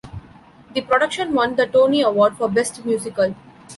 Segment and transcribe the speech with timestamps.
[0.73, 3.35] The production won the Tony Award for Best Musical.